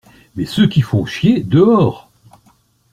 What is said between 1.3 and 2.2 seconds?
dehors!